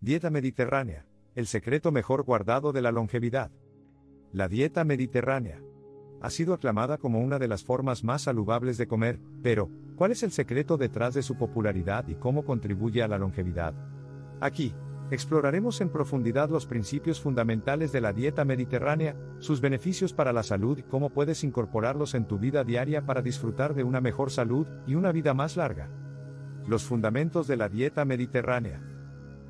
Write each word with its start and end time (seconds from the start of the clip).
Dieta 0.00 0.30
mediterránea, 0.30 1.06
el 1.34 1.48
secreto 1.48 1.90
mejor 1.90 2.22
guardado 2.22 2.72
de 2.72 2.80
la 2.80 2.92
longevidad. 2.92 3.50
La 4.32 4.46
dieta 4.46 4.84
mediterránea 4.84 5.60
ha 6.20 6.30
sido 6.30 6.54
aclamada 6.54 6.98
como 6.98 7.18
una 7.18 7.40
de 7.40 7.48
las 7.48 7.64
formas 7.64 8.04
más 8.04 8.22
saludables 8.22 8.78
de 8.78 8.86
comer, 8.86 9.18
pero, 9.42 9.68
¿cuál 9.96 10.12
es 10.12 10.22
el 10.22 10.30
secreto 10.30 10.76
detrás 10.76 11.14
de 11.14 11.22
su 11.22 11.36
popularidad 11.36 12.06
y 12.06 12.14
cómo 12.14 12.44
contribuye 12.44 13.02
a 13.02 13.08
la 13.08 13.18
longevidad? 13.18 13.74
Aquí, 14.40 14.72
exploraremos 15.10 15.80
en 15.80 15.88
profundidad 15.88 16.48
los 16.48 16.66
principios 16.66 17.20
fundamentales 17.20 17.90
de 17.90 18.00
la 18.00 18.12
dieta 18.12 18.44
mediterránea, 18.44 19.16
sus 19.40 19.60
beneficios 19.60 20.12
para 20.12 20.32
la 20.32 20.44
salud 20.44 20.78
y 20.78 20.84
cómo 20.84 21.10
puedes 21.10 21.42
incorporarlos 21.42 22.14
en 22.14 22.24
tu 22.24 22.38
vida 22.38 22.62
diaria 22.62 23.04
para 23.04 23.20
disfrutar 23.20 23.74
de 23.74 23.82
una 23.82 24.00
mejor 24.00 24.30
salud 24.30 24.68
y 24.86 24.94
una 24.94 25.10
vida 25.10 25.34
más 25.34 25.56
larga. 25.56 25.90
Los 26.68 26.84
fundamentos 26.84 27.48
de 27.48 27.56
la 27.56 27.68
dieta 27.68 28.04
mediterránea. 28.04 28.80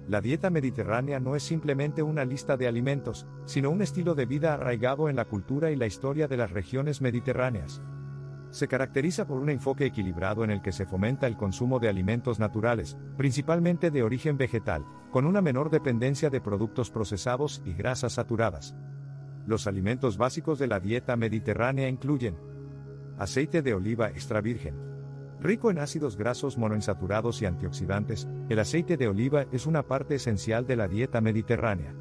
La 0.09 0.23
dieta 0.23 0.49
mediterránea 0.49 1.21
no 1.21 1.37
es 1.37 1.43
simplemente 1.43 2.03
una 2.03 2.25
lista 2.25 2.57
de 2.57 2.67
alimentos, 2.67 3.27
sino 3.45 3.69
un 3.69 3.83
estilo 3.83 4.15
de 4.15 4.25
vida 4.25 4.55
arraigado 4.55 5.11
en 5.11 5.17
la 5.17 5.27
cultura 5.27 5.71
y 5.71 5.77
la 5.77 5.85
historia 5.85 6.27
de 6.27 6.39
las 6.39 6.51
regiones 6.51 7.03
mediterráneas. 7.03 7.83
Se 8.51 8.69
caracteriza 8.69 9.27
por 9.27 9.39
un 9.39 9.51
enfoque 9.51 9.85
equilibrado 9.85 10.45
en 10.45 10.51
el 10.51 10.63
que 10.63 10.73
se 10.73 10.87
fomenta 10.87 11.27
el 11.27 11.37
consumo 11.37 11.79
de 11.79 11.91
alimentos 11.91 12.39
naturales, 12.39 12.97
principalmente 13.19 13.91
de 13.91 14.03
origen 14.03 14.39
vegetal, 14.39 14.83
con 15.11 15.27
una 15.27 15.43
menor 15.43 15.69
dependencia 15.69 16.31
de 16.31 16.41
productos 16.41 16.91
procesados 16.91 17.61
y 17.67 17.75
grasas 17.75 18.15
saturadas. 18.15 18.75
Los 19.47 19.67
alimentos 19.67 20.17
básicos 20.17 20.59
de 20.59 20.69
la 20.69 20.81
dieta 20.81 21.17
mediterránea 21.17 21.87
incluyen 21.87 22.35
aceite 23.19 23.61
de 23.61 23.75
oliva 23.75 24.09
extra 24.09 24.41
virgen, 24.41 24.75
Rico 25.41 25.71
en 25.71 25.79
ácidos 25.79 26.17
grasos 26.17 26.59
monoinsaturados 26.59 27.41
y 27.43 27.47
antioxidantes, 27.47 28.27
el 28.49 28.59
aceite 28.59 28.97
de 28.97 29.07
oliva 29.07 29.47
es 29.53 29.67
una 29.67 29.85
parte 29.85 30.17
esencial 30.17 30.67
de 30.67 30.75
la 30.75 30.89
dieta 30.89 31.21
mediterránea. 31.21 31.95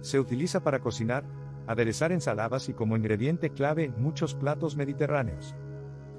Se 0.00 0.18
utiliza 0.18 0.60
para 0.60 0.80
cocinar, 0.80 1.24
aderezar 1.66 2.12
ensaladas 2.12 2.70
y 2.70 2.72
como 2.72 2.96
ingrediente 2.96 3.50
clave 3.50 3.84
en 3.84 4.02
muchos 4.02 4.34
platos 4.34 4.76
mediterráneos. 4.76 5.54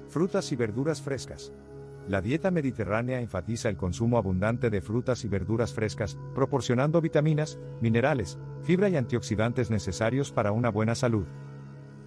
Frutas 0.08 0.52
y 0.52 0.56
verduras 0.56 1.02
frescas. 1.02 1.52
La 2.06 2.20
dieta 2.20 2.50
mediterránea 2.50 3.20
enfatiza 3.20 3.68
el 3.68 3.76
consumo 3.76 4.16
abundante 4.16 4.70
de 4.70 4.80
frutas 4.80 5.24
y 5.24 5.28
verduras 5.28 5.72
frescas, 5.72 6.18
proporcionando 6.34 7.00
vitaminas, 7.00 7.58
minerales, 7.80 8.38
fibra 8.62 8.88
y 8.88 8.96
antioxidantes 8.96 9.70
necesarios 9.70 10.30
para 10.30 10.52
una 10.52 10.68
buena 10.68 10.94
salud. 10.94 11.26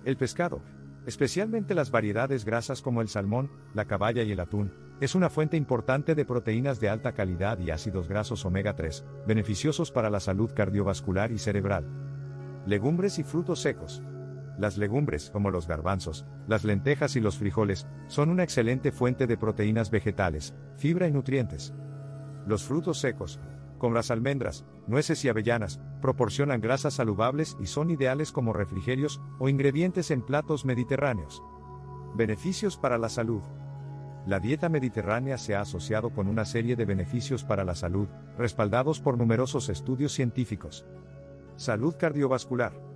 El 0.06 0.16
pescado, 0.16 0.62
especialmente 1.08 1.74
las 1.74 1.90
variedades 1.90 2.44
grasas 2.44 2.82
como 2.82 3.02
el 3.02 3.08
salmón, 3.08 3.50
la 3.74 3.86
caballa 3.86 4.24
y 4.24 4.34
el 4.34 4.42
atún, 4.42 4.74
es 5.00 5.16
una 5.16 5.30
fuente 5.30 5.56
importante 5.56 6.16
de 6.16 6.26
proteínas 6.26 6.82
de 6.82 6.90
alta 6.90 7.14
calidad 7.14 7.58
y 7.60 7.72
ácidos 7.72 8.10
grasos 8.10 8.46
omega 8.46 8.76
3, 8.76 9.06
beneficiosos 9.26 9.90
para 9.90 10.10
la 10.10 10.20
salud 10.20 10.52
cardiovascular 10.54 11.32
y 11.32 11.40
cerebral. 11.40 11.88
Legumbres 12.66 13.20
y 13.20 13.24
frutos 13.24 13.62
secos. 13.62 14.04
Las 14.60 14.78
legumbres, 14.78 15.30
como 15.30 15.50
los 15.50 15.66
garbanzos, 15.66 16.26
las 16.46 16.66
lentejas 16.66 17.16
y 17.16 17.22
los 17.22 17.38
frijoles, 17.38 17.88
son 18.08 18.30
una 18.30 18.44
excelente 18.44 18.92
fuente 18.92 19.28
de 19.28 19.38
proteínas 19.38 19.90
vegetales, 19.90 20.56
fibra 20.76 21.08
y 21.08 21.14
nutrientes. 21.14 21.74
Los 22.46 22.64
frutos 22.64 23.00
secos, 23.00 23.40
como 23.78 23.96
las 23.96 24.12
almendras, 24.12 24.66
nueces 24.88 25.24
y 25.26 25.30
avellanas, 25.30 25.80
proporcionan 26.02 26.62
grasas 26.62 26.96
saludables 26.96 27.58
y 27.60 27.68
son 27.68 27.92
ideales 27.92 28.32
como 28.32 28.54
refrigerios 28.54 29.22
o 29.40 29.50
ingredientes 29.50 30.12
en 30.12 30.22
platos 30.22 30.66
mediterráneos. 30.66 31.44
Beneficios 32.16 32.78
para 32.78 32.98
la 32.98 33.10
salud. 33.10 33.42
La 34.26 34.40
dieta 34.40 34.70
mediterránea 34.70 35.38
se 35.38 35.56
ha 35.56 35.62
asociado 35.62 36.10
con 36.10 36.28
una 36.28 36.46
serie 36.46 36.76
de 36.76 36.86
beneficios 36.86 37.44
para 37.44 37.64
la 37.64 37.76
salud, 37.76 38.08
respaldados 38.38 39.00
por 39.00 39.18
numerosos 39.18 39.70
estudios 39.70 40.12
científicos. 40.12 40.86
Salud 41.56 41.96
cardiovascular. 41.98 42.87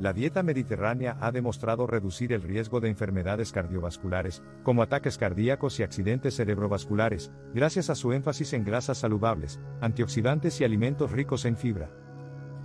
La 0.00 0.12
dieta 0.12 0.44
mediterránea 0.44 1.16
ha 1.20 1.32
demostrado 1.32 1.88
reducir 1.88 2.32
el 2.32 2.42
riesgo 2.42 2.78
de 2.78 2.88
enfermedades 2.88 3.50
cardiovasculares, 3.50 4.44
como 4.62 4.82
ataques 4.82 5.18
cardíacos 5.18 5.80
y 5.80 5.82
accidentes 5.82 6.36
cerebrovasculares, 6.36 7.32
gracias 7.52 7.90
a 7.90 7.96
su 7.96 8.12
énfasis 8.12 8.52
en 8.52 8.62
grasas 8.62 8.98
saludables, 8.98 9.58
antioxidantes 9.80 10.60
y 10.60 10.64
alimentos 10.64 11.10
ricos 11.10 11.44
en 11.46 11.56
fibra. 11.56 11.90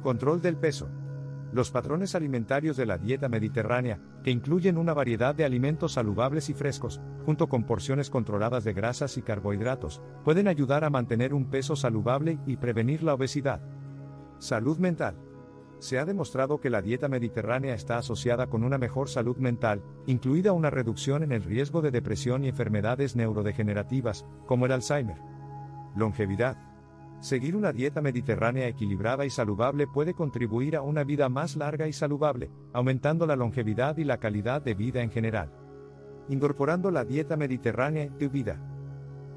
Control 0.03 0.43
del 0.43 0.57
peso. 0.57 0.89
Los 1.51 1.71
patrones 1.71 2.13
alimentarios 2.13 2.77
de 2.77 2.85
la 2.85 2.99
dieta 2.99 3.29
mediterránea, 3.29 3.99
que 4.23 4.29
incluyen 4.29 4.77
una 4.77 4.93
variedad 4.93 5.33
de 5.33 5.45
alimentos 5.45 5.93
saludables 5.93 6.49
y 6.49 6.53
frescos, 6.53 7.01
junto 7.25 7.49
con 7.49 7.63
porciones 7.63 8.11
controladas 8.11 8.63
de 8.63 8.73
grasas 8.73 9.17
y 9.17 9.23
carbohidratos, 9.23 10.03
pueden 10.23 10.47
ayudar 10.47 10.83
a 10.83 10.91
mantener 10.91 11.33
un 11.33 11.49
peso 11.49 11.75
saludable 11.75 12.37
y 12.45 12.57
prevenir 12.57 13.01
la 13.01 13.15
obesidad. 13.15 13.59
Salud 14.37 14.77
mental 14.77 15.15
se 15.83 15.99
ha 15.99 16.05
demostrado 16.05 16.61
que 16.61 16.69
la 16.69 16.81
dieta 16.81 17.09
mediterránea 17.09 17.75
está 17.75 17.97
asociada 17.97 18.47
con 18.47 18.63
una 18.63 18.77
mejor 18.77 19.09
salud 19.09 19.35
mental, 19.35 19.83
incluida 20.05 20.53
una 20.53 20.69
reducción 20.69 21.23
en 21.23 21.33
el 21.33 21.43
riesgo 21.43 21.81
de 21.81 21.91
depresión 21.91 22.45
y 22.45 22.47
enfermedades 22.47 23.17
neurodegenerativas, 23.17 24.25
como 24.45 24.65
el 24.65 24.71
Alzheimer. 24.71 25.17
Longevidad. 25.95 26.57
Seguir 27.19 27.57
una 27.57 27.73
dieta 27.73 28.01
mediterránea 28.01 28.67
equilibrada 28.67 29.25
y 29.25 29.29
saludable 29.29 29.85
puede 29.85 30.13
contribuir 30.13 30.77
a 30.77 30.81
una 30.81 31.03
vida 31.03 31.27
más 31.27 31.57
larga 31.57 31.85
y 31.85 31.93
saludable, 31.93 32.49
aumentando 32.71 33.27
la 33.27 33.35
longevidad 33.35 33.97
y 33.97 34.05
la 34.05 34.19
calidad 34.19 34.61
de 34.61 34.75
vida 34.75 35.01
en 35.01 35.11
general. 35.11 35.51
Incorporando 36.29 36.91
la 36.91 37.03
dieta 37.03 37.35
mediterránea 37.35 38.03
en 38.03 38.17
tu 38.17 38.29
vida. 38.29 38.57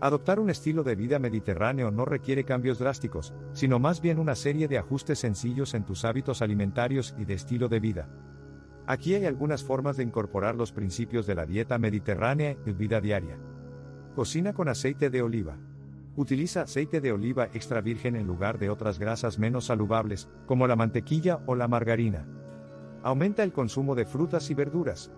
Adoptar 0.01 0.41
un 0.41 0.51
estilo 0.51 0.83
de 0.83 0.95
vida 0.95 1.19
mediterráneo 1.19 1.91
no 1.91 2.05
requiere 2.05 2.45
cambios 2.45 2.79
drásticos, 2.79 3.33
sino 3.53 3.79
más 3.79 4.03
bien 4.03 4.19
una 4.19 4.34
serie 4.34 4.69
de 4.69 4.77
ajustes 4.77 5.21
sencillos 5.21 5.73
en 5.73 5.84
tus 5.84 6.05
hábitos 6.05 6.43
alimentarios 6.43 7.15
y 7.19 7.25
de 7.25 7.34
estilo 7.34 7.69
de 7.69 7.81
vida. 7.81 8.09
Aquí 8.87 9.15
hay 9.15 9.25
algunas 9.25 9.65
formas 9.65 9.97
de 9.97 10.03
incorporar 10.03 10.55
los 10.55 10.71
principios 10.71 11.27
de 11.27 11.35
la 11.35 11.47
dieta 11.47 11.79
mediterránea 11.79 12.51
en 12.51 12.62
tu 12.62 12.75
vida 12.75 13.01
diaria. 13.01 13.39
Cocina 14.15 14.53
con 14.53 14.69
aceite 14.69 15.09
de 15.09 15.23
oliva. 15.23 15.56
Utiliza 16.15 16.62
aceite 16.62 17.01
de 17.01 17.12
oliva 17.12 17.47
extra 17.55 17.81
virgen 17.81 18.17
en 18.17 18.27
lugar 18.27 18.59
de 18.59 18.69
otras 18.69 18.99
grasas 18.99 19.39
menos 19.39 19.65
saludables, 19.65 20.29
como 20.47 20.67
la 20.67 20.77
mantequilla 20.77 21.41
o 21.47 21.55
la 21.55 21.69
margarina. 21.69 22.27
Aumenta 23.03 23.43
el 23.43 23.53
consumo 23.53 23.95
de 23.95 24.05
frutas 24.05 24.51
y 24.51 24.55
verduras, 24.55 25.11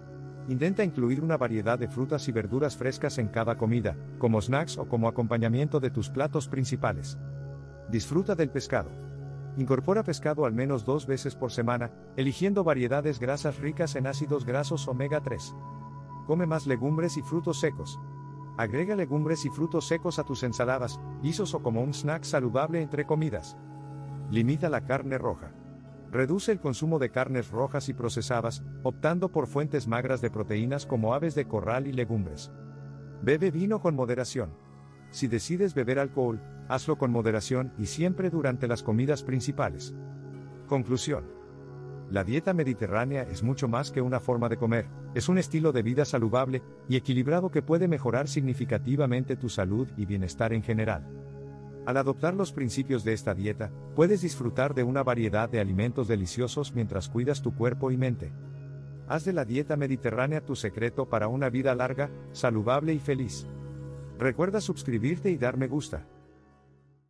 Intenta 0.48 0.82
incluir 0.82 1.22
una 1.22 1.36
variedad 1.36 1.78
de 1.78 1.88
frutas 1.88 2.26
y 2.26 2.32
verduras 2.32 2.75
frescas 2.75 3.19
en 3.19 3.28
cada 3.28 3.59
comida, 3.59 3.97
como 4.19 4.41
snacks 4.41 4.78
o 4.78 4.88
como 4.88 5.06
acompañamiento 5.06 5.78
de 5.78 5.91
tus 5.91 6.09
platos 6.09 6.48
principales. 6.48 7.19
Disfruta 7.91 8.34
del 8.34 8.48
pescado. 8.48 8.91
Incorpora 9.58 10.03
pescado 10.04 10.47
al 10.47 10.54
menos 10.54 10.87
dos 10.87 11.06
veces 11.06 11.34
por 11.34 11.53
semana, 11.53 11.91
eligiendo 12.16 12.64
variedades 12.64 13.19
grasas 13.19 13.58
ricas 13.58 13.94
en 13.94 14.06
ácidos 14.06 14.47
grasos 14.47 14.88
omega 14.88 15.20
3. 15.20 15.54
Come 16.26 16.47
más 16.47 16.66
legumbres 16.66 17.19
y 17.19 17.22
frutos 17.22 17.60
secos. 17.60 17.98
Agrega 18.56 18.97
legumbres 18.97 19.44
y 19.44 19.50
frutos 19.50 19.87
secos 19.87 20.19
a 20.19 20.25
tus 20.25 20.42
ensaladas, 20.44 20.98
guisos 21.22 21.53
o 21.53 21.62
como 21.62 21.82
un 21.82 21.92
snack 21.92 22.25
saludable 22.25 22.81
entre 22.81 23.04
comidas. 23.04 23.58
Limita 24.31 24.70
la 24.70 24.87
carne 24.87 25.19
roja. 25.19 25.53
Reduce 26.10 26.52
el 26.52 26.60
consumo 26.60 26.98
de 26.98 27.10
carnes 27.10 27.50
rojas 27.50 27.88
y 27.88 27.92
procesadas, 27.92 28.62
optando 28.82 29.30
por 29.30 29.46
fuentes 29.46 29.86
magras 29.86 30.20
de 30.20 30.30
proteínas 30.30 30.86
como 30.86 31.12
aves 31.12 31.34
de 31.34 31.46
corral 31.46 31.86
y 31.86 31.92
legumbres. 31.92 32.50
Bebe 33.22 33.50
vino 33.50 33.80
con 33.80 33.94
moderación. 33.94 34.54
Si 35.10 35.28
decides 35.28 35.74
beber 35.74 35.98
alcohol, 35.98 36.41
hazlo 36.69 36.96
con 36.96 37.10
moderación 37.10 37.72
y 37.78 37.86
siempre 37.86 38.30
durante 38.30 38.69
las 38.69 38.82
comidas 38.82 39.22
principales. 39.22 39.94
Conclusión. 40.66 41.24
La 42.10 42.25
dieta 42.25 42.54
mediterránea 42.54 43.22
es 43.22 43.42
mucho 43.42 43.69
más 43.69 43.90
que 43.90 44.00
una 44.00 44.19
forma 44.19 44.48
de 44.48 44.56
comer, 44.56 44.86
es 45.14 45.28
un 45.28 45.36
estilo 45.36 45.72
de 45.72 45.82
vida 45.82 46.06
saludable 46.06 46.62
y 46.88 46.96
equilibrado 46.96 47.50
que 47.50 47.60
puede 47.60 47.86
mejorar 47.86 48.28
significativamente 48.28 49.36
tu 49.36 49.50
salud 49.50 49.88
y 49.96 50.06
bienestar 50.06 50.54
en 50.54 50.62
general. 50.62 51.06
Al 51.88 51.97
adoptar 51.97 52.34
los 52.34 52.53
principios 52.53 53.03
de 53.03 53.15
esta 53.15 53.32
dieta, 53.32 53.71
puedes 53.97 54.21
disfrutar 54.21 54.75
de 54.75 54.82
una 54.82 55.02
variedad 55.02 55.49
de 55.49 55.58
alimentos 55.58 56.06
deliciosos 56.06 56.75
mientras 56.75 57.08
cuidas 57.08 57.40
tu 57.40 57.55
cuerpo 57.55 57.90
y 57.90 57.96
mente. 57.96 58.31
Haz 59.08 59.25
de 59.25 59.32
la 59.32 59.46
dieta 59.46 59.75
mediterránea 59.75 60.44
tu 60.44 60.55
secreto 60.55 61.06
para 61.08 61.29
una 61.29 61.49
vida 61.49 61.75
larga, 61.75 62.11
saludable 62.32 62.93
y 62.93 62.99
feliz. 62.99 63.46
Recuerda 64.19 64.61
suscribirte 64.61 65.31
y 65.31 65.38
dar 65.38 65.56
me 65.56 65.67
gusta. 65.67 66.05